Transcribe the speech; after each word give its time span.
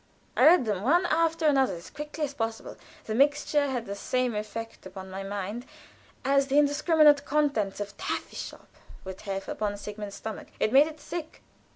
I 0.35 0.45
read 0.45 0.65
them 0.65 0.81
one 0.81 1.05
after 1.05 1.45
another, 1.45 1.75
as 1.75 1.91
quickly 1.91 2.23
as 2.23 2.33
possible; 2.33 2.75
the 3.05 3.13
mixture 3.13 3.67
had 3.67 3.85
the 3.85 3.93
same 3.93 4.33
effect 4.33 4.83
upon 4.87 5.11
my 5.11 5.21
mind 5.21 5.63
as 6.25 6.47
the 6.47 6.57
indiscriminate 6.57 7.23
contents 7.23 7.79
of 7.79 7.95
taffy 7.97 8.35
shop 8.35 8.69
would 9.05 9.21
have 9.21 9.47
upon 9.47 9.77
Sigmund's 9.77 10.15
stomach 10.15 10.47
it 10.59 10.73
made 10.73 10.87
it 10.87 10.99
sick. 10.99 11.43